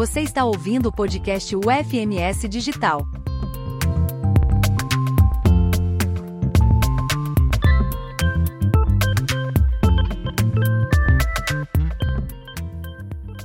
Você 0.00 0.22
está 0.22 0.46
ouvindo 0.46 0.88
o 0.88 0.92
podcast 0.92 1.54
UFMS 1.54 2.48
Digital. 2.48 3.06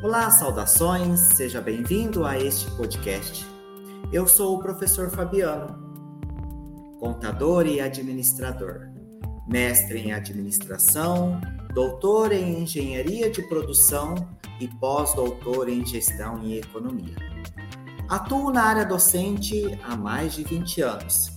Olá, 0.02 0.32
saudações, 0.32 1.20
seja 1.36 1.60
bem-vindo 1.60 2.26
a 2.26 2.40
este 2.40 2.72
podcast. 2.78 3.46
Eu 4.14 4.26
sou 4.26 4.56
o 4.56 4.60
professor 4.60 5.12
Fabiano, 5.12 5.78
contador 7.02 7.68
e 7.68 7.82
administrador, 7.82 8.88
mestre 9.46 10.00
em 10.00 10.14
administração, 10.14 11.38
doutor 11.74 12.32
em 12.32 12.64
engenharia 12.64 13.30
de 13.30 13.42
produção 13.50 14.16
e 14.60 14.68
pós-doutor 14.68 15.70
em 15.70 15.86
gestão 15.86 16.42
e 16.44 16.60
economia. 16.60 17.16
Atuo 18.10 18.52
na 18.52 18.64
área 18.64 18.86
docente 18.86 19.80
há 19.84 19.96
mais 19.96 20.34
de 20.34 20.44
20 20.44 20.82
anos 20.82 21.36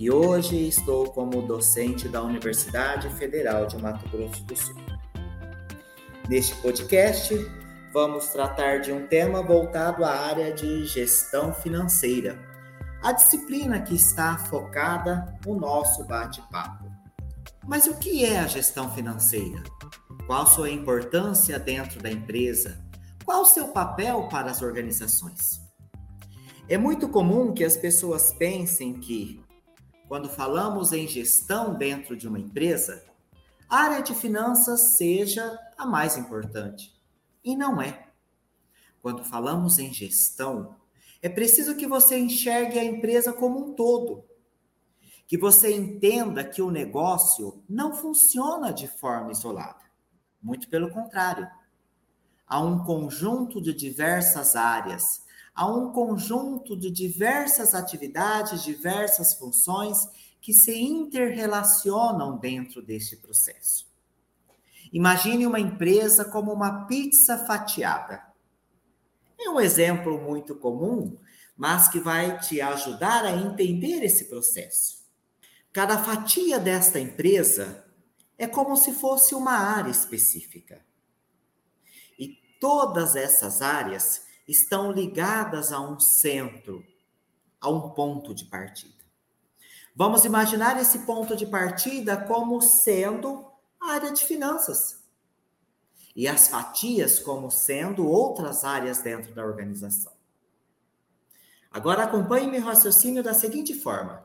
e 0.00 0.10
hoje 0.10 0.68
estou 0.68 1.10
como 1.10 1.42
docente 1.42 2.08
da 2.08 2.22
Universidade 2.22 3.08
Federal 3.10 3.66
de 3.66 3.76
Mato 3.78 4.08
Grosso 4.08 4.44
do 4.44 4.56
Sul. 4.56 4.76
Neste 6.28 6.54
podcast, 6.56 7.34
vamos 7.92 8.28
tratar 8.28 8.80
de 8.80 8.92
um 8.92 9.06
tema 9.06 9.42
voltado 9.42 10.04
à 10.04 10.10
área 10.10 10.52
de 10.52 10.84
gestão 10.86 11.52
financeira, 11.52 12.38
a 13.02 13.12
disciplina 13.12 13.80
que 13.80 13.94
está 13.94 14.36
focada 14.36 15.34
no 15.44 15.58
nosso 15.58 16.04
bate-papo. 16.04 16.84
Mas 17.66 17.86
o 17.86 17.96
que 17.96 18.24
é 18.24 18.38
a 18.38 18.46
gestão 18.46 18.90
financeira? 18.94 19.62
Qual 20.28 20.46
sua 20.46 20.68
importância 20.68 21.58
dentro 21.58 22.02
da 22.02 22.10
empresa? 22.10 22.84
Qual 23.24 23.40
o 23.40 23.46
seu 23.46 23.68
papel 23.68 24.28
para 24.28 24.50
as 24.50 24.60
organizações? 24.60 25.58
É 26.68 26.76
muito 26.76 27.08
comum 27.08 27.54
que 27.54 27.64
as 27.64 27.78
pessoas 27.78 28.34
pensem 28.34 29.00
que, 29.00 29.42
quando 30.06 30.28
falamos 30.28 30.92
em 30.92 31.08
gestão 31.08 31.74
dentro 31.74 32.14
de 32.14 32.28
uma 32.28 32.38
empresa, 32.38 33.02
a 33.70 33.84
área 33.84 34.02
de 34.02 34.14
finanças 34.14 34.98
seja 34.98 35.58
a 35.78 35.86
mais 35.86 36.18
importante. 36.18 36.92
E 37.42 37.56
não 37.56 37.80
é. 37.80 38.08
Quando 39.00 39.24
falamos 39.24 39.78
em 39.78 39.94
gestão, 39.94 40.76
é 41.22 41.30
preciso 41.30 41.74
que 41.74 41.86
você 41.86 42.18
enxergue 42.18 42.78
a 42.78 42.84
empresa 42.84 43.32
como 43.32 43.70
um 43.70 43.72
todo. 43.72 44.22
Que 45.26 45.38
você 45.38 45.74
entenda 45.74 46.44
que 46.44 46.60
o 46.60 46.70
negócio 46.70 47.64
não 47.66 47.94
funciona 47.94 48.74
de 48.74 48.86
forma 48.86 49.32
isolada. 49.32 49.87
Muito 50.42 50.68
pelo 50.68 50.90
contrário. 50.90 51.48
Há 52.46 52.60
um 52.60 52.84
conjunto 52.84 53.60
de 53.60 53.74
diversas 53.74 54.56
áreas, 54.56 55.22
há 55.54 55.66
um 55.66 55.92
conjunto 55.92 56.76
de 56.76 56.90
diversas 56.90 57.74
atividades, 57.74 58.62
diversas 58.62 59.34
funções 59.34 60.08
que 60.40 60.54
se 60.54 60.74
interrelacionam 60.80 62.38
dentro 62.38 62.80
deste 62.80 63.16
processo. 63.16 63.86
Imagine 64.92 65.46
uma 65.46 65.60
empresa 65.60 66.24
como 66.24 66.52
uma 66.52 66.86
pizza 66.86 67.36
fatiada. 67.36 68.22
É 69.38 69.50
um 69.50 69.60
exemplo 69.60 70.20
muito 70.20 70.54
comum, 70.54 71.18
mas 71.56 71.88
que 71.88 72.00
vai 72.00 72.38
te 72.38 72.60
ajudar 72.60 73.24
a 73.24 73.32
entender 73.32 74.02
esse 74.02 74.24
processo. 74.24 74.98
Cada 75.72 75.98
fatia 75.98 76.58
desta 76.58 76.98
empresa 76.98 77.84
é 78.38 78.46
como 78.46 78.76
se 78.76 78.92
fosse 78.92 79.34
uma 79.34 79.52
área 79.52 79.90
específica. 79.90 80.80
E 82.16 82.40
todas 82.60 83.16
essas 83.16 83.60
áreas 83.60 84.22
estão 84.46 84.92
ligadas 84.92 85.72
a 85.72 85.80
um 85.80 85.98
centro, 85.98 86.84
a 87.60 87.68
um 87.68 87.90
ponto 87.90 88.32
de 88.32 88.44
partida. 88.44 88.96
Vamos 89.94 90.24
imaginar 90.24 90.80
esse 90.80 91.00
ponto 91.00 91.34
de 91.34 91.44
partida 91.44 92.16
como 92.16 92.62
sendo 92.62 93.44
a 93.80 93.94
área 93.94 94.12
de 94.12 94.24
finanças. 94.24 95.02
E 96.14 96.28
as 96.28 96.48
fatias 96.48 97.18
como 97.18 97.50
sendo 97.50 98.06
outras 98.06 98.64
áreas 98.64 99.02
dentro 99.02 99.34
da 99.34 99.44
organização. 99.44 100.12
Agora 101.70 102.04
acompanhe 102.04 102.48
meu 102.48 102.62
raciocínio 102.62 103.22
da 103.22 103.34
seguinte 103.34 103.74
forma: 103.74 104.24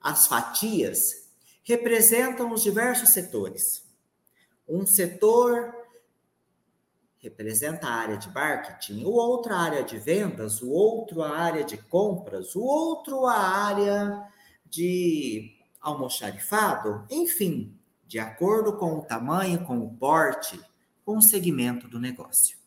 as 0.00 0.26
fatias 0.26 1.29
representam 1.62 2.52
os 2.52 2.62
diversos 2.62 3.10
setores. 3.10 3.84
Um 4.68 4.86
setor 4.86 5.74
representa 7.18 7.86
a 7.86 7.94
área 7.94 8.16
de 8.16 8.32
marketing, 8.32 9.04
o 9.04 9.10
outro 9.10 9.52
a 9.52 9.58
área 9.58 9.84
de 9.84 9.98
vendas, 9.98 10.62
o 10.62 10.70
outro 10.70 11.22
a 11.22 11.36
área 11.36 11.64
de 11.64 11.76
compras, 11.76 12.56
o 12.56 12.62
outro 12.62 13.26
a 13.26 13.36
área 13.36 14.26
de 14.64 15.56
almoxarifado, 15.80 17.04
enfim, 17.10 17.78
de 18.06 18.18
acordo 18.18 18.76
com 18.76 18.98
o 18.98 19.02
tamanho, 19.02 19.64
com 19.64 19.78
o 19.78 19.94
porte, 19.96 20.58
com 21.04 21.18
o 21.18 21.22
segmento 21.22 21.88
do 21.88 21.98
negócio. 21.98 22.58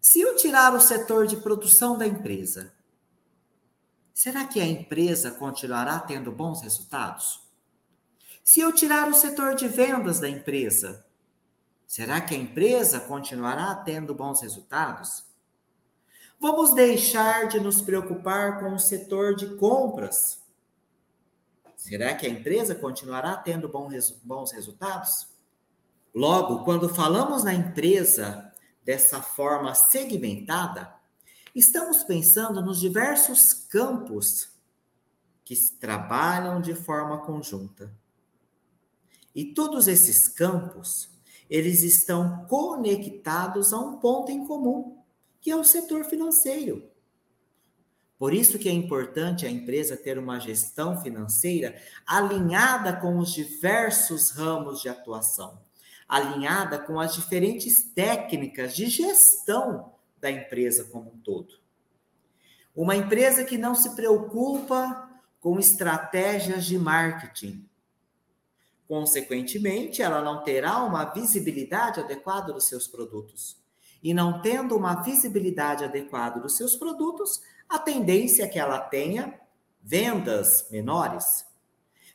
Se 0.00 0.20
eu 0.20 0.34
tirar 0.34 0.74
o 0.74 0.80
setor 0.80 1.26
de 1.26 1.36
produção 1.36 1.96
da 1.96 2.06
empresa, 2.06 2.74
será 4.12 4.46
que 4.46 4.60
a 4.60 4.66
empresa 4.66 5.30
continuará 5.30 5.98
tendo 6.00 6.30
bons 6.32 6.62
resultados? 6.62 7.42
Se 8.44 8.60
eu 8.60 8.72
tirar 8.72 9.08
o 9.08 9.14
setor 9.14 9.54
de 9.54 9.68
vendas 9.68 10.20
da 10.20 10.28
empresa, 10.28 11.06
será 11.86 12.20
que 12.20 12.34
a 12.34 12.38
empresa 12.38 13.00
continuará 13.00 13.74
tendo 13.74 14.14
bons 14.14 14.40
resultados? 14.40 15.24
Vamos 16.40 16.74
deixar 16.74 17.48
de 17.48 17.60
nos 17.60 17.80
preocupar 17.80 18.60
com 18.60 18.74
o 18.74 18.78
setor 18.80 19.36
de 19.36 19.54
compras 19.56 20.42
Será 21.82 22.14
que 22.14 22.24
a 22.24 22.30
empresa 22.30 22.76
continuará 22.76 23.36
tendo 23.36 23.68
bons 23.68 24.52
resultados? 24.52 25.26
Logo, 26.14 26.62
quando 26.62 26.88
falamos 26.88 27.42
na 27.42 27.52
empresa 27.52 28.52
dessa 28.84 29.20
forma 29.20 29.74
segmentada, 29.74 30.94
estamos 31.54 32.02
pensando 32.02 32.62
nos 32.62 32.80
diversos 32.80 33.52
campos 33.52 34.48
que 35.44 35.54
trabalham 35.78 36.60
de 36.60 36.74
forma 36.74 37.18
conjunta. 37.18 37.92
E 39.34 39.52
todos 39.52 39.88
esses 39.88 40.28
campos, 40.28 41.10
eles 41.48 41.82
estão 41.82 42.46
conectados 42.46 43.72
a 43.72 43.78
um 43.78 43.98
ponto 43.98 44.30
em 44.30 44.46
comum, 44.46 44.98
que 45.40 45.50
é 45.50 45.56
o 45.56 45.64
setor 45.64 46.04
financeiro. 46.04 46.90
Por 48.18 48.32
isso 48.32 48.58
que 48.58 48.68
é 48.68 48.72
importante 48.72 49.44
a 49.44 49.50
empresa 49.50 49.96
ter 49.96 50.16
uma 50.16 50.38
gestão 50.38 51.00
financeira 51.02 51.76
alinhada 52.06 52.94
com 52.94 53.18
os 53.18 53.32
diversos 53.32 54.30
ramos 54.30 54.80
de 54.80 54.88
atuação, 54.88 55.60
alinhada 56.08 56.78
com 56.78 57.00
as 57.00 57.14
diferentes 57.14 57.82
técnicas 57.82 58.76
de 58.76 58.86
gestão 58.86 59.92
da 60.22 60.30
empresa 60.30 60.84
como 60.84 61.10
um 61.10 61.18
todo. 61.18 61.60
Uma 62.74 62.94
empresa 62.94 63.44
que 63.44 63.58
não 63.58 63.74
se 63.74 63.90
preocupa 63.96 65.10
com 65.40 65.58
estratégias 65.58 66.64
de 66.64 66.78
marketing. 66.78 67.68
Consequentemente, 68.86 70.00
ela 70.00 70.22
não 70.22 70.44
terá 70.44 70.82
uma 70.84 71.04
visibilidade 71.06 71.98
adequada 71.98 72.52
dos 72.52 72.68
seus 72.68 72.86
produtos. 72.86 73.60
E 74.00 74.14
não 74.14 74.40
tendo 74.40 74.76
uma 74.76 75.02
visibilidade 75.02 75.84
adequada 75.84 76.40
dos 76.40 76.56
seus 76.56 76.76
produtos, 76.76 77.42
a 77.68 77.78
tendência 77.78 78.44
é 78.44 78.48
que 78.48 78.58
ela 78.58 78.78
tenha 78.78 79.38
vendas 79.82 80.68
menores. 80.70 81.44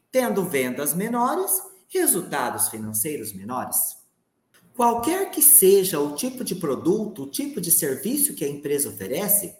Tendo 0.10 0.46
vendas 0.46 0.94
menores, 0.94 1.62
resultados 1.90 2.70
financeiros 2.70 3.34
menores. 3.34 3.98
Qualquer 4.78 5.32
que 5.32 5.42
seja 5.42 6.00
o 6.00 6.16
tipo 6.16 6.44
de 6.44 6.54
produto, 6.54 7.24
o 7.24 7.32
tipo 7.32 7.60
de 7.60 7.72
serviço 7.72 8.36
que 8.36 8.46
a 8.46 8.48
empresa 8.48 8.90
oferece, 8.90 9.58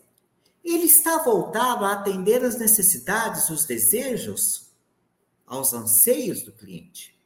ele 0.64 0.86
está 0.86 1.24
voltado 1.24 1.84
a 1.84 1.94
atender 1.94 2.46
as 2.46 2.60
necessidades, 2.60 3.50
os 3.50 3.66
desejos, 3.66 4.72
aos 5.44 5.74
anseios 5.74 6.44
do 6.44 6.52
cliente. 6.52 7.20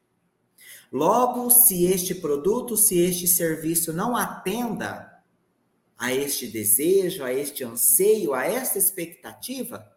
Logo, 0.89 1.49
se 1.49 1.83
este 1.83 2.15
produto, 2.15 2.77
se 2.77 2.97
este 2.97 3.27
serviço 3.27 3.91
não 3.91 4.15
atenda 4.15 5.21
a 5.97 6.13
este 6.13 6.47
desejo, 6.47 7.25
a 7.25 7.33
este 7.33 7.61
anseio, 7.61 8.33
a 8.33 8.45
esta 8.45 8.77
expectativa, 8.77 9.91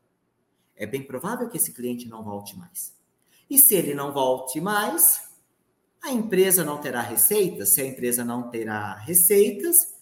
é 0.75 0.85
bem 0.85 1.05
provável 1.05 1.49
que 1.49 1.59
esse 1.59 1.73
cliente 1.73 2.09
não 2.09 2.25
volte 2.25 2.57
mais. 2.57 2.93
E 3.49 3.57
se 3.57 3.77
ele 3.77 3.95
não 3.95 4.13
volte 4.13 4.61
mais, 4.61 5.33
a 6.05 6.13
empresa 6.13 6.63
não 6.63 6.79
terá 6.79 7.01
receitas. 7.01 7.71
Se 7.71 7.81
a 7.81 7.87
empresa 7.87 8.25
não 8.25 8.51
terá 8.51 8.95
receitas, 8.99 9.95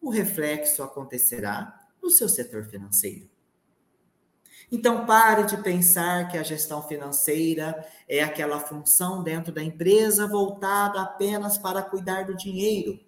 o 0.00 0.10
reflexo 0.10 0.80
acontecerá 0.80 1.86
no 2.00 2.08
seu 2.08 2.28
setor 2.28 2.64
financeiro. 2.64 3.28
Então, 4.70 5.06
pare 5.06 5.44
de 5.44 5.56
pensar 5.56 6.28
que 6.28 6.38
a 6.38 6.42
gestão 6.42 6.86
financeira 6.86 7.84
é 8.08 8.22
aquela 8.22 8.60
função 8.60 9.22
dentro 9.22 9.52
da 9.52 9.62
empresa 9.62 10.28
voltada 10.28 11.00
apenas 11.00 11.58
para 11.58 11.82
cuidar 11.82 12.26
do 12.26 12.36
dinheiro. 12.36 13.00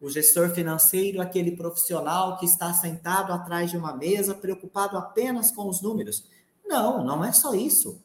O 0.00 0.08
gestor 0.08 0.50
financeiro, 0.50 1.20
aquele 1.20 1.54
profissional 1.54 2.38
que 2.38 2.46
está 2.46 2.72
sentado 2.72 3.32
atrás 3.32 3.70
de 3.70 3.76
uma 3.76 3.94
mesa, 3.94 4.34
preocupado 4.34 4.96
apenas 4.96 5.50
com 5.50 5.68
os 5.68 5.82
números. 5.82 6.24
Não, 6.64 7.04
não 7.04 7.22
é 7.24 7.32
só 7.32 7.54
isso. 7.54 8.00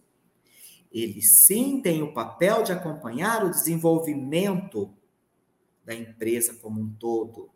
Ele 0.91 1.21
sim 1.21 1.81
tem 1.81 2.01
o 2.01 2.13
papel 2.13 2.63
de 2.63 2.71
acompanhar 2.71 3.45
o 3.45 3.49
desenvolvimento 3.49 4.93
da 5.85 5.95
empresa 5.95 6.53
como 6.55 6.81
um 6.81 6.93
todo, 6.93 7.49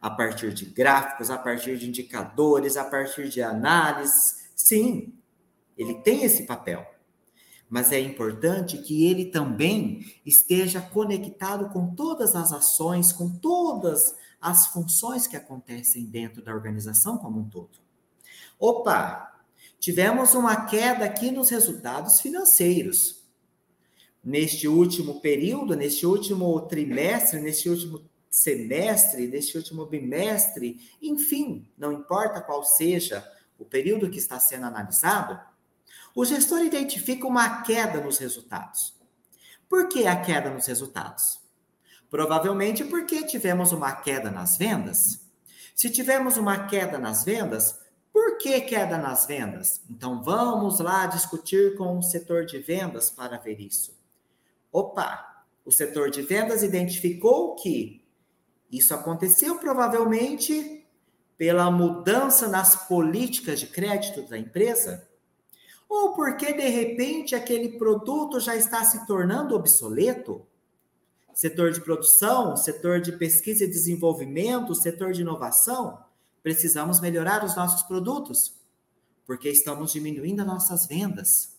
a 0.00 0.10
partir 0.10 0.52
de 0.52 0.66
gráficos, 0.66 1.30
a 1.30 1.38
partir 1.38 1.78
de 1.78 1.88
indicadores, 1.88 2.76
a 2.76 2.84
partir 2.84 3.28
de 3.28 3.42
análises. 3.42 4.50
Sim, 4.54 5.14
ele 5.76 5.94
tem 5.94 6.24
esse 6.24 6.44
papel. 6.44 6.86
Mas 7.68 7.90
é 7.92 8.00
importante 8.00 8.78
que 8.78 9.06
ele 9.06 9.26
também 9.26 10.00
esteja 10.24 10.80
conectado 10.80 11.68
com 11.70 11.94
todas 11.94 12.34
as 12.36 12.52
ações, 12.52 13.12
com 13.12 13.36
todas 13.38 14.14
as 14.40 14.68
funções 14.68 15.26
que 15.26 15.36
acontecem 15.36 16.06
dentro 16.06 16.42
da 16.42 16.54
organização 16.54 17.18
como 17.18 17.40
um 17.40 17.48
todo. 17.48 17.78
Opa, 18.58 19.35
tivemos 19.78 20.34
uma 20.34 20.66
queda 20.66 21.04
aqui 21.04 21.30
nos 21.30 21.50
resultados 21.50 22.20
financeiros. 22.20 23.24
Neste 24.22 24.66
último 24.66 25.20
período, 25.20 25.76
neste 25.76 26.04
último 26.04 26.60
trimestre, 26.62 27.40
neste 27.40 27.68
último 27.68 28.02
semestre, 28.28 29.26
neste 29.28 29.56
último 29.56 29.86
bimestre, 29.86 30.80
enfim, 31.00 31.70
não 31.78 31.92
importa 31.92 32.40
qual 32.40 32.64
seja 32.64 33.26
o 33.58 33.64
período 33.64 34.10
que 34.10 34.18
está 34.18 34.38
sendo 34.38 34.66
analisado, 34.66 35.40
o 36.14 36.24
gestor 36.24 36.60
identifica 36.60 37.26
uma 37.26 37.62
queda 37.62 38.00
nos 38.00 38.18
resultados. 38.18 38.94
Por 39.68 39.88
que 39.88 40.06
a 40.06 40.20
queda 40.20 40.50
nos 40.50 40.66
resultados? 40.66 41.40
Provavelmente 42.10 42.84
porque 42.84 43.24
tivemos 43.24 43.72
uma 43.72 43.92
queda 43.92 44.30
nas 44.30 44.56
vendas. 44.56 45.20
Se 45.74 45.90
tivemos 45.90 46.36
uma 46.36 46.66
queda 46.66 46.98
nas 46.98 47.24
vendas, 47.24 47.78
por 48.16 48.38
que 48.38 48.62
queda 48.62 48.96
nas 48.96 49.26
vendas? 49.26 49.82
Então 49.90 50.22
vamos 50.22 50.80
lá 50.80 51.04
discutir 51.04 51.76
com 51.76 51.98
o 51.98 52.02
setor 52.02 52.46
de 52.46 52.58
vendas 52.58 53.10
para 53.10 53.36
ver 53.36 53.60
isso. 53.60 53.94
Opa, 54.72 55.44
o 55.66 55.70
setor 55.70 56.10
de 56.10 56.22
vendas 56.22 56.62
identificou 56.62 57.56
que 57.56 58.02
isso 58.72 58.94
aconteceu 58.94 59.58
provavelmente 59.58 60.82
pela 61.36 61.70
mudança 61.70 62.48
nas 62.48 62.88
políticas 62.88 63.60
de 63.60 63.66
crédito 63.66 64.22
da 64.22 64.38
empresa 64.38 65.06
ou 65.86 66.14
porque 66.14 66.54
de 66.54 66.68
repente 66.70 67.34
aquele 67.34 67.76
produto 67.76 68.40
já 68.40 68.56
está 68.56 68.82
se 68.82 69.06
tornando 69.06 69.54
obsoleto? 69.54 70.40
Setor 71.34 71.70
de 71.70 71.82
produção, 71.82 72.56
setor 72.56 72.98
de 72.98 73.12
pesquisa 73.12 73.64
e 73.64 73.68
desenvolvimento, 73.68 74.74
setor 74.74 75.12
de 75.12 75.20
inovação, 75.20 76.05
precisamos 76.46 77.00
melhorar 77.00 77.44
os 77.44 77.56
nossos 77.56 77.82
produtos, 77.82 78.54
porque 79.26 79.48
estamos 79.48 79.90
diminuindo 79.90 80.42
as 80.42 80.46
nossas 80.46 80.86
vendas. 80.86 81.58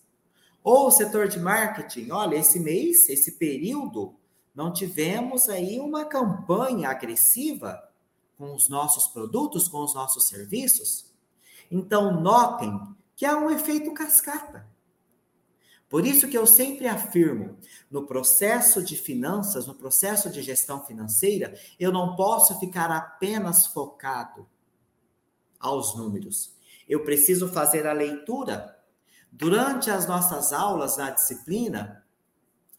Ou 0.63 0.87
o 0.87 0.91
setor 0.91 1.27
de 1.27 1.37
marketing, 1.37 2.09
olha, 2.09 2.37
esse 2.37 2.57
mês, 2.57 3.09
esse 3.09 3.33
período, 3.33 4.15
não 4.55 4.71
tivemos 4.71 5.49
aí 5.49 5.77
uma 5.77 6.05
campanha 6.05 6.87
agressiva 6.87 7.77
com 8.37 8.55
os 8.55 8.69
nossos 8.69 9.07
produtos, 9.07 9.67
com 9.67 9.83
os 9.83 9.93
nossos 9.93 10.29
serviços. 10.29 11.13
Então, 11.69 12.21
notem 12.21 12.79
que 13.13 13.25
há 13.25 13.37
um 13.37 13.51
efeito 13.51 13.93
cascata. 13.93 14.65
Por 15.89 16.05
isso 16.05 16.29
que 16.29 16.37
eu 16.37 16.47
sempre 16.47 16.87
afirmo, 16.87 17.57
no 17.91 18.07
processo 18.07 18.81
de 18.81 18.95
finanças, 18.95 19.67
no 19.67 19.75
processo 19.75 20.29
de 20.29 20.41
gestão 20.41 20.81
financeira, 20.85 21.59
eu 21.77 21.91
não 21.91 22.15
posso 22.15 22.57
ficar 22.57 22.89
apenas 22.89 23.67
focado 23.67 24.47
aos 25.59 25.95
números. 25.95 26.55
Eu 26.87 27.03
preciso 27.03 27.47
fazer 27.49 27.85
a 27.85 27.93
leitura. 27.93 28.77
Durante 29.31 29.89
as 29.91 30.07
nossas 30.07 30.53
aulas 30.53 30.97
na 30.97 31.11
disciplina, 31.11 32.05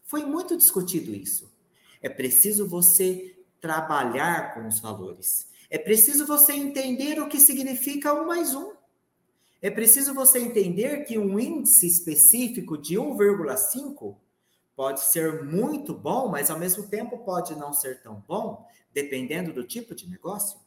foi 0.03 0.25
muito 0.25 0.57
discutido 0.57 1.13
isso. 1.13 1.51
É 2.01 2.09
preciso 2.09 2.67
você 2.67 3.37
trabalhar 3.61 4.53
com 4.53 4.67
os 4.67 4.79
valores. 4.79 5.47
É 5.69 5.77
preciso 5.77 6.25
você 6.25 6.53
entender 6.53 7.21
o 7.21 7.29
que 7.29 7.39
significa 7.39 8.13
um 8.13 8.25
mais 8.25 8.55
um. 8.55 8.73
É 9.61 9.69
preciso 9.69 10.13
você 10.13 10.39
entender 10.39 11.03
que 11.03 11.19
um 11.19 11.37
índice 11.37 11.85
específico 11.85 12.77
de 12.77 12.95
1,5 12.95 14.15
pode 14.75 15.01
ser 15.01 15.43
muito 15.43 15.93
bom, 15.93 16.29
mas 16.29 16.49
ao 16.49 16.57
mesmo 16.57 16.87
tempo 16.87 17.17
pode 17.19 17.53
não 17.55 17.73
ser 17.73 18.01
tão 18.01 18.23
bom, 18.25 18.65
dependendo 18.93 19.51
do 19.53 19.63
tipo 19.63 19.93
de 19.93 20.09
negócio. 20.09 20.57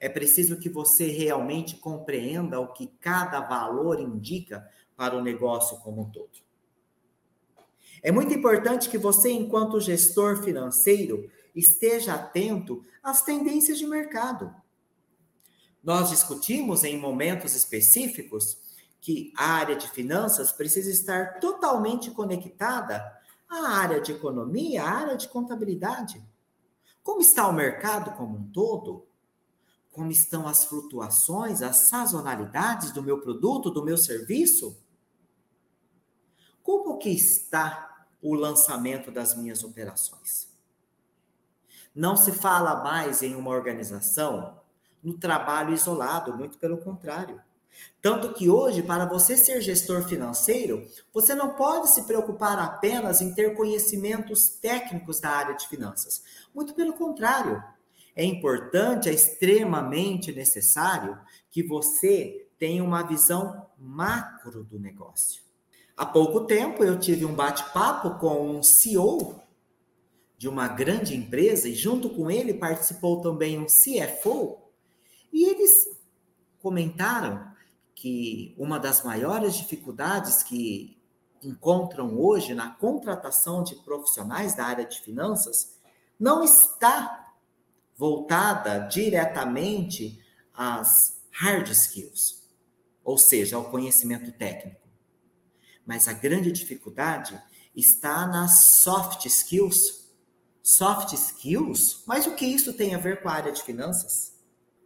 É 0.00 0.08
preciso 0.08 0.58
que 0.58 0.68
você 0.68 1.08
realmente 1.08 1.76
compreenda 1.76 2.60
o 2.60 2.72
que 2.72 2.86
cada 3.00 3.40
valor 3.40 4.00
indica 4.00 4.68
para 4.96 5.16
o 5.16 5.22
negócio 5.22 5.78
como 5.78 6.02
um 6.02 6.10
todo. 6.10 6.38
É 8.02 8.12
muito 8.12 8.32
importante 8.32 8.88
que 8.88 8.98
você, 8.98 9.30
enquanto 9.30 9.80
gestor 9.80 10.42
financeiro, 10.42 11.28
esteja 11.54 12.14
atento 12.14 12.84
às 13.02 13.22
tendências 13.22 13.78
de 13.78 13.86
mercado. 13.86 14.54
Nós 15.82 16.10
discutimos 16.10 16.84
em 16.84 16.98
momentos 16.98 17.54
específicos 17.54 18.58
que 19.00 19.32
a 19.36 19.52
área 19.52 19.76
de 19.76 19.88
finanças 19.88 20.52
precisa 20.52 20.90
estar 20.90 21.40
totalmente 21.40 22.10
conectada 22.10 23.02
à 23.48 23.78
área 23.78 24.00
de 24.00 24.12
economia, 24.12 24.84
à 24.84 24.90
área 24.90 25.16
de 25.16 25.28
contabilidade. 25.28 26.22
Como 27.02 27.20
está 27.20 27.48
o 27.48 27.52
mercado 27.52 28.12
como 28.16 28.36
um 28.36 28.50
todo? 28.50 29.07
Como 29.98 30.12
estão 30.12 30.46
as 30.46 30.64
flutuações, 30.64 31.60
as 31.60 31.88
sazonalidades 31.88 32.92
do 32.92 33.02
meu 33.02 33.20
produto, 33.20 33.68
do 33.68 33.84
meu 33.84 33.98
serviço? 33.98 34.80
Como 36.62 36.98
que 36.98 37.10
está 37.10 38.06
o 38.22 38.32
lançamento 38.32 39.10
das 39.10 39.36
minhas 39.36 39.64
operações? 39.64 40.48
Não 41.92 42.16
se 42.16 42.30
fala 42.30 42.80
mais 42.84 43.24
em 43.24 43.34
uma 43.34 43.50
organização 43.50 44.60
no 45.02 45.18
trabalho 45.18 45.74
isolado, 45.74 46.32
muito 46.32 46.58
pelo 46.58 46.78
contrário. 46.78 47.42
Tanto 48.00 48.32
que 48.32 48.48
hoje, 48.48 48.84
para 48.84 49.04
você 49.04 49.36
ser 49.36 49.60
gestor 49.60 50.04
financeiro, 50.04 50.88
você 51.12 51.34
não 51.34 51.56
pode 51.56 51.90
se 51.90 52.04
preocupar 52.04 52.56
apenas 52.56 53.20
em 53.20 53.34
ter 53.34 53.56
conhecimentos 53.56 54.48
técnicos 54.48 55.18
da 55.18 55.30
área 55.30 55.56
de 55.56 55.66
finanças. 55.66 56.22
Muito 56.54 56.72
pelo 56.72 56.92
contrário. 56.92 57.60
É 58.18 58.24
importante, 58.24 59.08
é 59.08 59.12
extremamente 59.12 60.32
necessário 60.32 61.16
que 61.52 61.62
você 61.62 62.48
tenha 62.58 62.82
uma 62.82 63.04
visão 63.04 63.64
macro 63.78 64.64
do 64.64 64.76
negócio. 64.76 65.40
Há 65.96 66.04
pouco 66.04 66.40
tempo 66.40 66.82
eu 66.82 66.98
tive 66.98 67.24
um 67.24 67.32
bate-papo 67.32 68.18
com 68.18 68.56
um 68.56 68.60
CEO 68.60 69.40
de 70.36 70.48
uma 70.48 70.66
grande 70.66 71.14
empresa 71.14 71.68
e 71.68 71.76
junto 71.76 72.10
com 72.10 72.28
ele 72.28 72.54
participou 72.54 73.20
também 73.20 73.56
um 73.56 73.66
CFO 73.66 74.58
e 75.32 75.44
eles 75.44 75.70
comentaram 76.58 77.46
que 77.94 78.52
uma 78.58 78.80
das 78.80 79.04
maiores 79.04 79.54
dificuldades 79.54 80.42
que 80.42 81.00
encontram 81.40 82.18
hoje 82.18 82.52
na 82.52 82.70
contratação 82.70 83.62
de 83.62 83.76
profissionais 83.76 84.56
da 84.56 84.64
área 84.64 84.84
de 84.84 85.00
finanças 85.02 85.78
não 86.18 86.42
está 86.42 87.27
voltada 87.98 88.78
diretamente 88.86 90.24
às 90.54 90.88
hard 91.32 91.68
skills, 91.70 92.48
ou 93.04 93.18
seja, 93.18 93.56
ao 93.56 93.70
conhecimento 93.70 94.30
técnico. 94.30 94.88
Mas 95.84 96.06
a 96.06 96.12
grande 96.12 96.52
dificuldade 96.52 97.40
está 97.74 98.26
nas 98.26 98.78
soft 98.82 99.26
skills. 99.26 100.06
Soft 100.62 101.12
skills? 101.14 102.04
Mas 102.06 102.26
o 102.26 102.34
que 102.34 102.46
isso 102.46 102.72
tem 102.72 102.94
a 102.94 102.98
ver 102.98 103.20
com 103.20 103.28
a 103.28 103.32
área 103.32 103.52
de 103.52 103.62
finanças? 103.62 104.38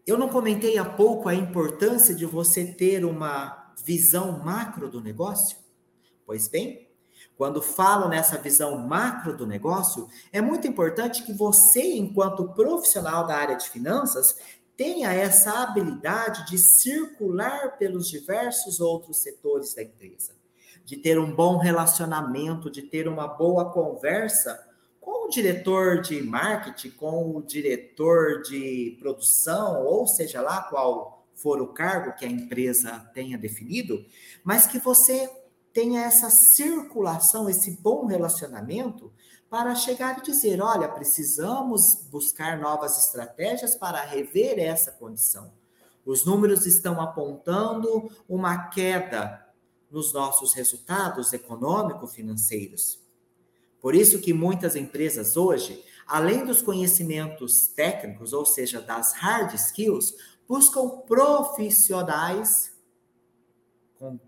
Eu 0.07 0.16
não 0.16 0.28
comentei 0.28 0.78
há 0.78 0.85
pouco 0.85 1.28
a 1.28 1.35
importância 1.35 2.14
de 2.14 2.25
você 2.25 2.64
ter 2.64 3.04
uma 3.04 3.75
visão 3.85 4.42
macro 4.42 4.90
do 4.90 5.00
negócio? 5.00 5.59
Pois 6.25 6.49
bem, 6.49 6.88
quando 7.37 7.62
falo 7.62 8.09
nessa 8.09 8.39
visão 8.39 8.79
macro 8.79 9.37
do 9.37 9.47
negócio, 9.47 10.09
é 10.33 10.41
muito 10.41 10.67
importante 10.67 11.23
que 11.23 11.33
você, 11.33 11.95
enquanto 11.95 12.49
profissional 12.51 13.27
da 13.27 13.37
área 13.37 13.57
de 13.57 13.69
finanças, 13.69 14.37
tenha 14.77 15.12
essa 15.12 15.62
habilidade 15.62 16.47
de 16.47 16.59
circular 16.59 17.77
pelos 17.79 18.09
diversos 18.09 18.81
outros 18.81 19.19
setores 19.19 19.75
da 19.75 19.83
empresa, 19.83 20.33
de 20.85 20.97
ter 20.97 21.19
um 21.19 21.35
bom 21.35 21.59
relacionamento, 21.59 22.71
de 22.71 22.83
ter 22.83 23.09
uma 23.09 23.27
boa 23.27 23.73
conversa 23.73 24.69
com 25.01 25.27
o 25.27 25.31
diretor 25.31 26.01
de 26.01 26.23
marketing, 26.23 26.91
com 26.91 27.37
o 27.37 27.43
diretor 27.43 28.43
de 28.43 28.97
produção, 29.01 29.85
ou 29.85 30.07
seja 30.07 30.41
lá 30.41 30.62
qual 30.62 31.27
for 31.35 31.61
o 31.61 31.69
cargo 31.69 32.15
que 32.15 32.25
a 32.25 32.29
empresa 32.29 33.11
tenha 33.12 33.37
definido, 33.37 34.05
mas 34.45 34.67
que 34.67 34.79
você 34.79 35.29
tenha 35.73 36.02
essa 36.02 36.31
circulação, 36.31 37.49
esse 37.49 37.79
bom 37.81 38.07
relacionamento, 38.07 39.12
para 39.49 39.75
chegar 39.75 40.19
e 40.19 40.23
dizer: 40.23 40.62
olha, 40.62 40.88
precisamos 40.88 41.83
buscar 42.11 42.59
novas 42.59 42.99
estratégias 42.99 43.76
para 43.76 44.00
rever 44.00 44.59
essa 44.59 44.93
condição. 44.93 45.52
Os 46.05 46.25
números 46.25 46.67
estão 46.67 47.00
apontando 47.00 48.11
uma 48.29 48.69
queda 48.69 49.47
nos 49.91 50.12
nossos 50.12 50.55
resultados 50.55 51.33
econômico-financeiros. 51.33 52.99
Por 53.81 53.95
isso 53.95 54.21
que 54.21 54.33
muitas 54.33 54.75
empresas 54.75 55.37
hoje, 55.37 55.85
além 56.07 56.45
dos 56.45 56.62
conhecimentos 56.62 57.67
técnicos, 57.69 58.33
ou 58.33 58.47
seja, 58.47 58.81
das 58.81 59.12
hard 59.12 59.55
skills, 59.55 60.14
buscam 60.49 60.88
profissionais 61.07 62.73
com 63.99 64.19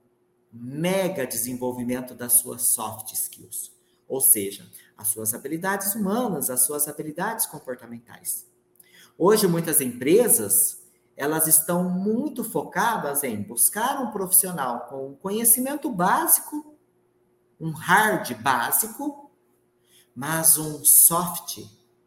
mega 0.54 1.26
desenvolvimento 1.26 2.14
das 2.14 2.38
suas 2.38 2.74
soft 2.74 3.12
skills, 3.12 3.72
ou 4.06 4.20
seja, 4.20 4.70
as 4.96 5.08
suas 5.08 5.34
habilidades 5.34 5.96
humanas, 5.96 6.48
as 6.48 6.64
suas 6.64 6.86
habilidades 6.86 7.44
comportamentais. 7.46 8.46
Hoje 9.18 9.48
muitas 9.48 9.80
empresas, 9.80 10.52
elas 11.16 11.48
estão 11.48 11.88
muito 11.88 12.44
focadas 12.44 13.24
em 13.24 13.42
buscar 13.42 14.00
um 14.00 14.12
profissional 14.12 14.86
com 14.86 15.16
conhecimento 15.16 15.90
básico, 15.90 16.76
um 17.60 17.72
hard 17.72 18.34
básico, 18.40 19.30
mas 20.14 20.56
um 20.56 20.84
soft 20.84 21.58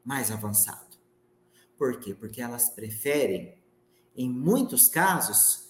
mais 0.06 0.32
avançado. 0.32 0.98
Por 1.78 2.00
quê? 2.00 2.14
Porque 2.14 2.42
elas 2.42 2.70
preferem, 2.70 3.62
em 4.16 4.30
muitos 4.30 4.88
casos, 4.88 5.67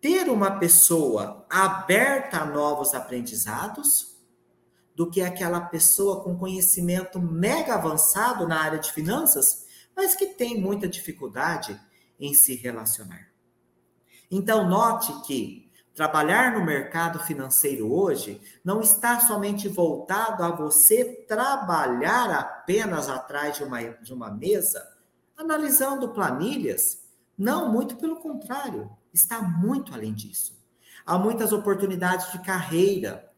ter 0.00 0.28
uma 0.28 0.58
pessoa 0.58 1.44
aberta 1.50 2.38
a 2.38 2.44
novos 2.44 2.94
aprendizados 2.94 4.16
do 4.94 5.10
que 5.10 5.20
aquela 5.20 5.60
pessoa 5.60 6.22
com 6.22 6.36
conhecimento 6.36 7.20
mega 7.20 7.74
avançado 7.74 8.46
na 8.46 8.60
área 8.60 8.78
de 8.78 8.92
finanças, 8.92 9.66
mas 9.96 10.14
que 10.14 10.26
tem 10.26 10.60
muita 10.60 10.88
dificuldade 10.88 11.80
em 12.18 12.34
se 12.34 12.54
relacionar. 12.54 13.28
Então, 14.30 14.68
note 14.68 15.12
que 15.22 15.70
trabalhar 15.94 16.52
no 16.52 16.64
mercado 16.64 17.18
financeiro 17.20 17.92
hoje 17.92 18.40
não 18.64 18.80
está 18.80 19.20
somente 19.20 19.68
voltado 19.68 20.44
a 20.44 20.50
você 20.50 21.04
trabalhar 21.26 22.30
apenas 22.30 23.08
atrás 23.08 23.56
de 23.56 23.64
uma, 23.64 23.82
de 23.82 24.12
uma 24.12 24.30
mesa, 24.30 24.86
analisando 25.36 26.12
planilhas. 26.12 27.04
Não, 27.36 27.72
muito 27.72 27.96
pelo 27.96 28.16
contrário 28.16 28.97
está 29.12 29.40
muito 29.40 29.94
além 29.94 30.14
disso. 30.14 30.58
Há 31.04 31.18
muitas 31.18 31.52
oportunidades 31.52 32.32
de 32.32 32.38
carreira 32.40 33.30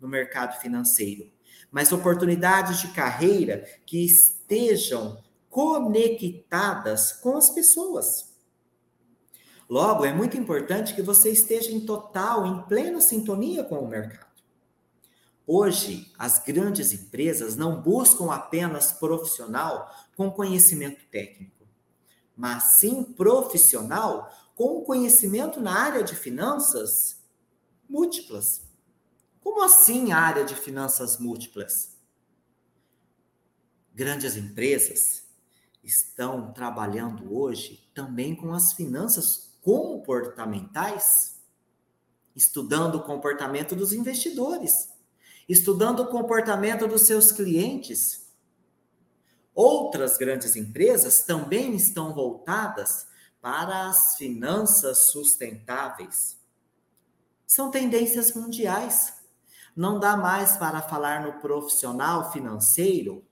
no 0.00 0.08
mercado 0.08 0.60
financeiro, 0.60 1.30
mas 1.70 1.92
oportunidades 1.92 2.80
de 2.80 2.88
carreira 2.88 3.64
que 3.84 4.04
estejam 4.04 5.22
conectadas 5.50 7.12
com 7.12 7.36
as 7.36 7.50
pessoas. 7.50 8.34
Logo, 9.68 10.04
é 10.04 10.12
muito 10.12 10.36
importante 10.36 10.94
que 10.94 11.02
você 11.02 11.30
esteja 11.30 11.70
em 11.70 11.84
total, 11.84 12.46
em 12.46 12.62
plena 12.62 13.00
sintonia 13.00 13.62
com 13.62 13.80
o 13.80 13.88
mercado. 13.88 14.28
Hoje, 15.46 16.10
as 16.18 16.38
grandes 16.42 16.92
empresas 16.92 17.56
não 17.56 17.80
buscam 17.80 18.32
apenas 18.32 18.92
profissional 18.92 19.90
com 20.16 20.30
conhecimento 20.30 21.04
técnico, 21.10 21.66
mas 22.36 22.78
sim 22.78 23.02
profissional 23.02 24.30
com 24.58 24.82
conhecimento 24.82 25.60
na 25.60 25.72
área 25.72 26.02
de 26.02 26.16
finanças 26.16 27.22
múltiplas. 27.88 28.66
Como 29.40 29.62
assim 29.62 30.10
área 30.10 30.44
de 30.44 30.56
finanças 30.56 31.16
múltiplas? 31.16 31.96
Grandes 33.94 34.36
empresas 34.36 35.22
estão 35.80 36.52
trabalhando 36.52 37.32
hoje 37.32 37.88
também 37.94 38.34
com 38.34 38.52
as 38.52 38.72
finanças 38.72 39.56
comportamentais, 39.62 41.40
estudando 42.34 42.96
o 42.96 43.04
comportamento 43.04 43.76
dos 43.76 43.92
investidores, 43.92 44.72
estudando 45.48 46.00
o 46.00 46.08
comportamento 46.08 46.88
dos 46.88 47.02
seus 47.02 47.30
clientes. 47.30 48.28
Outras 49.54 50.18
grandes 50.18 50.56
empresas 50.56 51.22
também 51.22 51.76
estão 51.76 52.12
voltadas 52.12 53.06
para 53.48 53.88
as 53.88 54.14
finanças 54.18 55.10
sustentáveis. 55.10 56.38
São 57.46 57.70
tendências 57.70 58.34
mundiais. 58.34 59.14
Não 59.74 59.98
dá 59.98 60.18
mais 60.18 60.58
para 60.58 60.82
falar 60.82 61.22
no 61.22 61.40
profissional 61.40 62.30
financeiro 62.30 63.24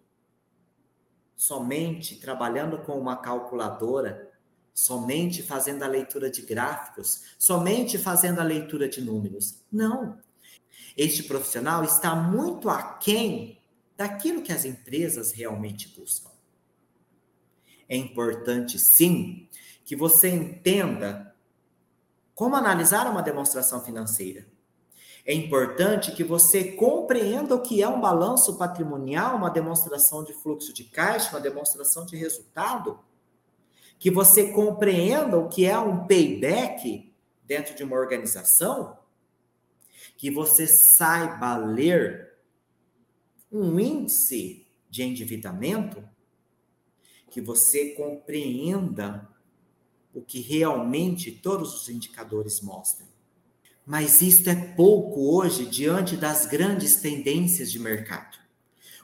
somente 1.36 2.16
trabalhando 2.16 2.78
com 2.78 2.98
uma 2.98 3.18
calculadora, 3.18 4.32
somente 4.72 5.42
fazendo 5.42 5.82
a 5.82 5.86
leitura 5.86 6.30
de 6.30 6.40
gráficos, 6.40 7.36
somente 7.38 7.98
fazendo 7.98 8.40
a 8.40 8.44
leitura 8.44 8.88
de 8.88 9.02
números. 9.02 9.62
Não. 9.70 10.18
Este 10.96 11.24
profissional 11.24 11.84
está 11.84 12.16
muito 12.16 12.70
aquém 12.70 13.60
daquilo 13.94 14.40
que 14.40 14.52
as 14.52 14.64
empresas 14.64 15.32
realmente 15.32 15.94
buscam. 15.94 16.30
É 17.86 17.96
importante, 17.98 18.78
sim, 18.78 19.46
que 19.86 19.94
você 19.94 20.28
entenda 20.28 21.32
como 22.34 22.56
analisar 22.56 23.08
uma 23.08 23.22
demonstração 23.22 23.82
financeira. 23.82 24.44
É 25.24 25.32
importante 25.32 26.12
que 26.12 26.24
você 26.24 26.72
compreenda 26.72 27.54
o 27.54 27.62
que 27.62 27.80
é 27.80 27.88
um 27.88 28.00
balanço 28.00 28.58
patrimonial, 28.58 29.36
uma 29.36 29.48
demonstração 29.48 30.24
de 30.24 30.34
fluxo 30.34 30.74
de 30.74 30.84
caixa, 30.84 31.30
uma 31.30 31.40
demonstração 31.40 32.04
de 32.04 32.16
resultado. 32.16 32.98
Que 33.96 34.10
você 34.10 34.52
compreenda 34.52 35.38
o 35.38 35.48
que 35.48 35.64
é 35.64 35.78
um 35.78 36.04
payback 36.06 37.12
dentro 37.44 37.74
de 37.74 37.84
uma 37.84 37.96
organização. 37.96 38.98
Que 40.16 40.32
você 40.32 40.66
saiba 40.66 41.56
ler 41.56 42.34
um 43.50 43.78
índice 43.78 44.66
de 44.90 45.04
endividamento. 45.04 46.06
Que 47.30 47.40
você 47.40 47.90
compreenda 47.90 49.35
que 50.26 50.40
realmente 50.40 51.30
todos 51.30 51.74
os 51.74 51.88
indicadores 51.88 52.60
mostram. 52.60 53.06
Mas 53.84 54.20
isto 54.20 54.50
é 54.50 54.54
pouco 54.54 55.36
hoje 55.36 55.64
diante 55.64 56.16
das 56.16 56.46
grandes 56.46 56.96
tendências 56.96 57.70
de 57.70 57.78
mercado. 57.78 58.36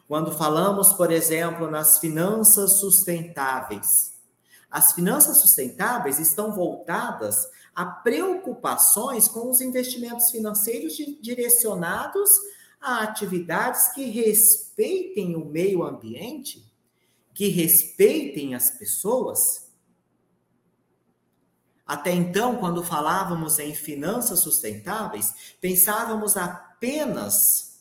Quando 0.09 0.33
falamos, 0.33 0.93
por 0.93 1.13
exemplo, 1.13 1.71
nas 1.71 1.99
finanças 1.99 2.81
sustentáveis, 2.81 4.13
as 4.71 4.93
finanças 4.93 5.39
sustentáveis 5.39 6.19
estão 6.19 6.53
voltadas 6.53 7.37
a 7.75 7.87
preocupações 7.87 9.29
com 9.29 9.51
os 9.51 9.61
investimentos 9.61 10.31
financeiros 10.31 10.95
direcionados 11.21 12.31
a 12.81 13.03
atividades 13.03 13.93
que 13.93 14.05
respeitem 14.07 15.37
o 15.37 15.45
meio 15.45 15.85
ambiente, 15.85 16.65
que 17.33 17.49
respeitem 17.49 18.55
as 18.55 18.71
pessoas 18.73 19.71
até 21.87 22.13
então, 22.13 22.57
quando 22.57 22.83
falávamos 22.83 23.59
em 23.59 23.75
finanças 23.75 24.41
sustentáveis, 24.41 25.55
pensávamos 25.61 26.37
apenas 26.37 27.81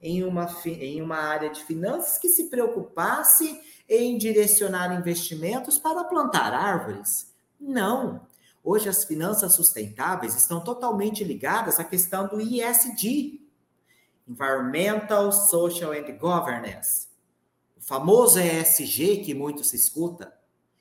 em 0.00 0.22
uma, 0.22 0.46
em 0.64 1.00
uma 1.02 1.16
área 1.16 1.50
de 1.50 1.64
finanças 1.64 2.18
que 2.18 2.28
se 2.28 2.48
preocupasse 2.50 3.60
em 3.88 4.18
direcionar 4.18 4.92
investimentos 4.98 5.78
para 5.78 6.04
plantar 6.04 6.52
árvores. 6.52 7.32
Não. 7.60 8.26
Hoje, 8.62 8.88
as 8.88 9.04
finanças 9.04 9.54
sustentáveis 9.54 10.34
estão 10.34 10.60
totalmente 10.60 11.24
ligadas 11.24 11.80
à 11.80 11.84
questão 11.84 12.28
do 12.28 12.40
ISD 12.40 13.40
Environmental, 14.28 15.32
Social 15.32 15.92
and 15.92 16.16
Governance 16.18 17.08
o 17.78 17.80
famoso 17.80 18.40
ESG 18.40 19.18
que 19.18 19.32
muito 19.32 19.62
se 19.64 19.76
escuta. 19.76 20.36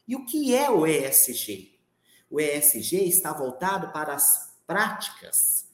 E 0.07 0.15
o 0.15 0.25
que 0.25 0.55
é 0.55 0.69
o 0.69 0.85
ESG? 0.87 1.76
O 2.29 2.39
ESG 2.39 3.07
está 3.07 3.31
voltado 3.31 3.91
para 3.91 4.13
as 4.13 4.53
práticas 4.65 5.65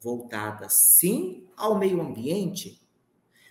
voltadas 0.00 0.74
sim 0.74 1.48
ao 1.56 1.78
meio 1.78 2.00
ambiente, 2.00 2.80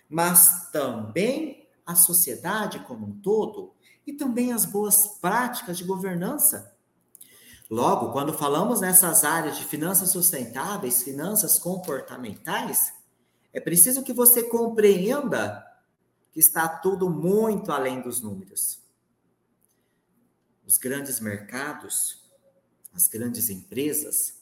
mas 0.08 0.70
também 0.70 1.68
à 1.84 1.94
sociedade 1.94 2.80
como 2.80 3.06
um 3.06 3.20
todo 3.20 3.74
e 4.06 4.12
também 4.12 4.52
as 4.52 4.64
boas 4.64 5.18
práticas 5.20 5.76
de 5.76 5.84
governança. 5.84 6.74
Logo, 7.70 8.12
quando 8.12 8.32
falamos 8.32 8.80
nessas 8.80 9.24
áreas 9.24 9.58
de 9.58 9.64
finanças 9.64 10.10
sustentáveis, 10.10 11.02
finanças 11.02 11.58
comportamentais, 11.58 12.94
é 13.52 13.60
preciso 13.60 14.02
que 14.02 14.12
você 14.12 14.44
compreenda 14.44 15.66
que 16.32 16.40
está 16.40 16.66
tudo 16.68 17.10
muito 17.10 17.70
além 17.70 18.00
dos 18.00 18.22
números. 18.22 18.80
Os 20.66 20.78
grandes 20.78 21.20
mercados 21.20 22.27
as 22.98 23.06
grandes 23.06 23.48
empresas 23.48 24.40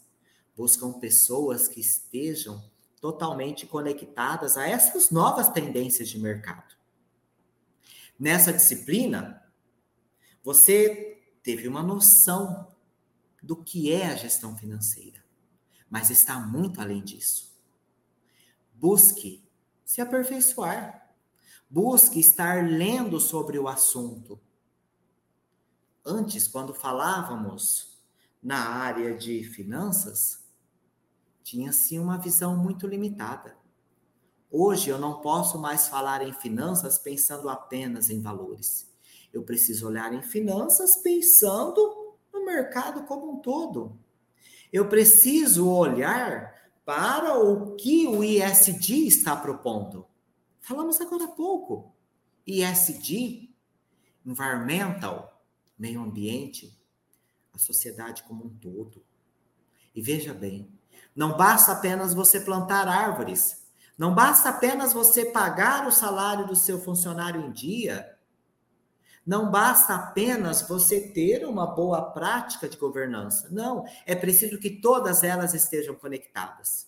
buscam 0.57 0.95
pessoas 0.95 1.69
que 1.69 1.79
estejam 1.79 2.65
totalmente 3.03 3.67
conectadas 3.67 4.57
a 4.57 4.67
essas 4.67 5.11
novas 5.11 5.51
tendências 5.51 6.09
de 6.09 6.19
mercado. 6.19 6.75
Nessa 8.19 8.55
disciplina, 8.55 9.47
você 10.43 11.23
teve 11.43 11.69
uma 11.69 11.83
noção 11.83 12.75
do 13.43 13.63
que 13.63 13.93
é 13.93 14.07
a 14.07 14.17
gestão 14.17 14.57
financeira, 14.57 15.23
mas 15.91 16.09
está 16.09 16.41
muito 16.41 16.81
além 16.81 17.05
disso. 17.05 17.55
Busque 18.73 19.47
se 19.85 20.01
aperfeiçoar. 20.01 21.15
Busque 21.69 22.21
estar 22.21 22.65
lendo 22.65 23.21
sobre 23.21 23.59
o 23.59 23.69
assunto. 23.69 24.41
Antes, 26.03 26.49
quando 26.49 26.73
falávamos 26.73 27.96
na 28.43 28.69
área 28.69 29.17
de 29.17 29.43
finanças, 29.45 30.45
tinha-se 31.43 31.99
uma 31.99 32.19
visão 32.19 32.57
muito 32.57 32.87
limitada. 32.87 33.57
Hoje 34.51 34.91
eu 34.91 34.99
não 34.99 35.21
posso 35.21 35.59
mais 35.59 35.89
falar 35.89 36.27
em 36.27 36.33
finanças 36.33 36.99
pensando 36.99 37.49
apenas 37.49 38.11
em 38.11 38.21
valores. 38.21 38.93
Eu 39.33 39.43
preciso 39.43 39.87
olhar 39.87 40.13
em 40.13 40.23
finanças 40.23 40.97
pensando 41.03 42.17
no 42.33 42.45
mercado 42.45 43.05
como 43.05 43.33
um 43.33 43.37
todo. 43.39 43.99
Eu 44.73 44.89
preciso 44.89 45.69
olhar 45.69 46.55
para 46.85 47.39
o 47.39 47.77
que 47.77 48.07
o 48.07 48.23
ISD 48.23 49.07
está 49.07 49.37
propondo. 49.37 50.07
Falamos 50.61 51.01
agora 51.01 51.25
há 51.25 51.29
pouco. 51.29 51.95
ISD, 52.47 53.51
environmental, 54.25 55.45
meio 55.79 56.01
ambiente, 56.01 56.77
a 57.57 57.59
sociedade 57.59 58.23
como 58.23 58.45
um 58.45 58.49
todo. 58.49 59.03
E 59.95 60.01
veja 60.01 60.33
bem, 60.33 60.71
não 61.15 61.37
basta 61.37 61.73
apenas 61.73 62.15
você 62.15 62.41
plantar 62.41 62.87
árvores, 62.87 63.65
não 63.97 64.15
basta 64.15 64.51
apenas 64.51 64.93
você 64.93 65.25
pagar 65.25 65.87
o 65.87 65.93
salário 65.93 66.47
do 66.47 66.55
seu 66.55 66.79
funcionário 66.79 67.41
em 67.41 67.51
dia, 67.51 68.17
não 69.27 69.51
basta 69.51 69.95
apenas 69.95 70.63
você 70.63 71.01
ter 71.01 71.45
uma 71.45 71.67
boa 71.67 72.13
prática 72.13 72.69
de 72.69 72.77
governança. 72.77 73.49
Não, 73.51 73.85
é 74.05 74.15
preciso 74.15 74.59
que 74.59 74.71
todas 74.71 75.25
elas 75.25 75.53
estejam 75.53 75.97
conectadas. 75.97 76.87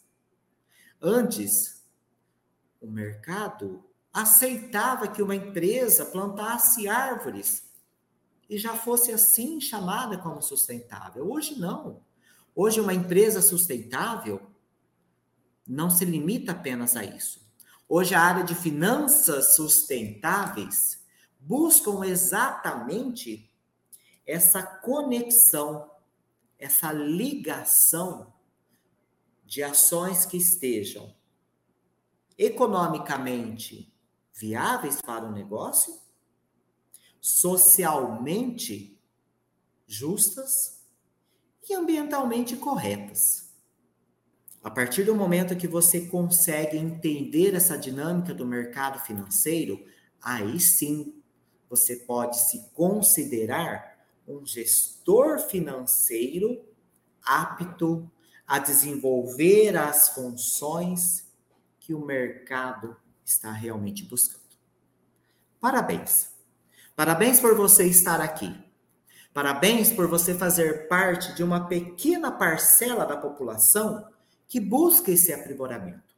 Antes, 1.03 1.83
o 2.81 2.87
mercado 2.87 3.85
aceitava 4.13 5.09
que 5.09 5.21
uma 5.21 5.35
empresa 5.35 6.07
plantasse 6.07 6.89
árvores 6.89 7.68
e 8.49 8.57
já 8.57 8.75
fosse 8.75 9.13
assim 9.13 9.61
chamada 9.61 10.19
como 10.19 10.41
sustentável. 10.41 11.31
Hoje 11.31 11.59
não. 11.59 12.03
Hoje 12.55 12.81
uma 12.81 12.95
empresa 12.95 13.43
sustentável 13.43 14.41
não 15.67 15.91
se 15.91 16.05
limita 16.05 16.53
apenas 16.53 16.97
a 16.97 17.05
isso. 17.05 17.47
Hoje 17.89 18.15
a 18.15 18.21
área 18.21 18.45
de 18.45 18.55
finanças 18.55 19.55
sustentáveis 19.55 21.05
buscam 21.39 22.05
exatamente 22.05 23.51
essa 24.27 24.63
conexão, 24.63 25.91
essa 26.59 26.93
ligação 26.93 28.33
de 29.45 29.63
ações 29.63 30.27
que 30.27 30.37
estejam 30.37 31.15
economicamente 32.37 33.93
viáveis 34.35 35.01
para 35.01 35.25
o 35.25 35.33
negócio, 35.33 35.99
socialmente 37.21 38.99
justas 39.87 40.83
e 41.69 41.75
ambientalmente 41.75 42.57
corretas. 42.57 43.49
A 44.63 44.71
partir 44.71 45.05
do 45.05 45.15
momento 45.15 45.57
que 45.57 45.69
você 45.69 46.07
consegue 46.07 46.77
entender 46.77 47.55
essa 47.55 47.79
dinâmica 47.79 48.35
do 48.35 48.45
mercado 48.47 48.99
financeiro, 48.99 49.85
aí 50.21 50.59
sim 50.59 51.23
você 51.71 51.97
pode 51.97 52.39
se 52.39 52.71
considerar 52.73 53.99
um 54.27 54.45
gestor 54.45 55.39
financeiro 55.39 56.65
apto 57.23 58.11
a 58.47 58.59
desenvolver 58.59 59.77
as 59.77 60.09
funções 60.11 61.27
que 61.79 61.95
o 61.95 62.05
mercado 62.05 62.97
está 63.25 63.53
realmente 63.53 64.05
buscando. 64.05 64.43
Parabéns. 65.61 66.38
Parabéns 66.99 67.39
por 67.39 67.55
você 67.55 67.85
estar 67.85 68.21
aqui. 68.21 68.53
Parabéns 69.33 69.93
por 69.93 70.09
você 70.09 70.35
fazer 70.35 70.89
parte 70.89 71.33
de 71.33 71.45
uma 71.45 71.69
pequena 71.69 72.33
parcela 72.33 73.07
da 73.07 73.17
população 73.17 74.05
que 74.49 74.59
busca 74.59 75.13
esse 75.13 75.33
aprimoramento, 75.33 76.17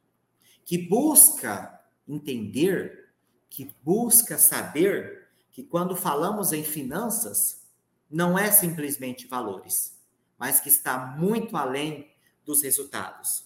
que 0.65 0.79
busca 0.79 1.79
entender, 2.07 3.13
que 3.47 3.71
busca 3.83 4.39
saber 4.39 5.29
que 5.51 5.61
quando 5.61 5.95
falamos 5.95 6.51
em 6.51 6.63
finanças, 6.63 7.63
não 8.09 8.35
é 8.35 8.49
simplesmente 8.49 9.27
valores, 9.27 9.95
mas 10.35 10.59
que 10.59 10.69
está 10.69 10.97
muito 10.97 11.55
além 11.57 12.11
dos 12.43 12.63
resultados, 12.63 13.45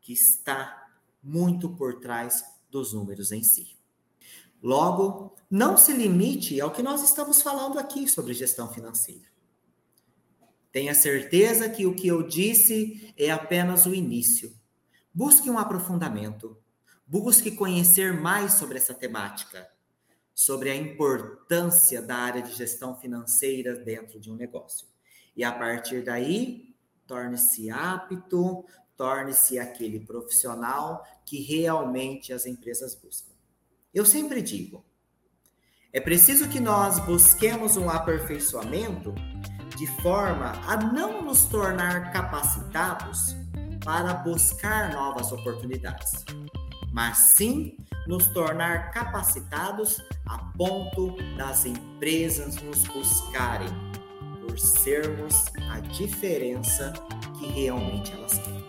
que 0.00 0.12
está 0.12 0.90
muito 1.22 1.68
por 1.76 2.00
trás 2.00 2.44
dos 2.68 2.92
números 2.92 3.30
em 3.30 3.44
si. 3.44 3.75
Logo, 4.62 5.34
não 5.50 5.76
se 5.76 5.92
limite 5.92 6.60
ao 6.60 6.70
que 6.70 6.82
nós 6.82 7.02
estamos 7.02 7.42
falando 7.42 7.78
aqui 7.78 8.08
sobre 8.08 8.34
gestão 8.34 8.72
financeira. 8.72 9.26
Tenha 10.72 10.94
certeza 10.94 11.68
que 11.68 11.86
o 11.86 11.94
que 11.94 12.08
eu 12.08 12.22
disse 12.22 13.14
é 13.16 13.30
apenas 13.30 13.86
o 13.86 13.94
início. 13.94 14.54
Busque 15.12 15.48
um 15.48 15.58
aprofundamento. 15.58 16.56
Busque 17.06 17.50
conhecer 17.52 18.12
mais 18.12 18.54
sobre 18.54 18.76
essa 18.78 18.92
temática 18.92 19.66
sobre 20.36 20.68
a 20.70 20.76
importância 20.76 22.02
da 22.02 22.14
área 22.14 22.42
de 22.42 22.52
gestão 22.52 22.94
financeira 22.94 23.74
dentro 23.74 24.20
de 24.20 24.30
um 24.30 24.36
negócio. 24.36 24.86
E 25.34 25.42
a 25.42 25.50
partir 25.50 26.04
daí, 26.04 26.76
torne-se 27.06 27.70
apto, 27.70 28.66
torne-se 28.98 29.58
aquele 29.58 29.98
profissional 29.98 31.02
que 31.24 31.40
realmente 31.40 32.34
as 32.34 32.44
empresas 32.44 32.94
buscam. 32.94 33.32
Eu 33.96 34.04
sempre 34.04 34.42
digo, 34.42 34.84
é 35.90 35.98
preciso 35.98 36.50
que 36.50 36.60
nós 36.60 36.98
busquemos 36.98 37.78
um 37.78 37.88
aperfeiçoamento 37.88 39.14
de 39.74 39.86
forma 40.02 40.52
a 40.66 40.76
não 40.76 41.22
nos 41.22 41.44
tornar 41.44 42.12
capacitados 42.12 43.34
para 43.82 44.12
buscar 44.12 44.92
novas 44.92 45.32
oportunidades, 45.32 46.26
mas 46.92 47.16
sim 47.16 47.74
nos 48.06 48.26
tornar 48.34 48.90
capacitados 48.90 49.98
a 50.26 50.36
ponto 50.58 51.16
das 51.38 51.64
empresas 51.64 52.56
nos 52.56 52.84
buscarem 52.88 53.70
por 54.42 54.58
sermos 54.58 55.46
a 55.70 55.80
diferença 55.80 56.92
que 57.38 57.46
realmente 57.46 58.12
elas 58.12 58.38
têm. 58.40 58.62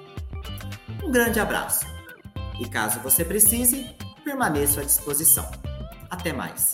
Um 1.04 1.12
grande 1.12 1.38
abraço 1.38 1.86
e 2.62 2.70
caso 2.70 3.02
você 3.02 3.26
precise, 3.26 3.94
permaneço 4.28 4.82
à 4.82 4.84
disposição. 4.84 5.50
Até 6.10 6.34
mais! 6.34 6.74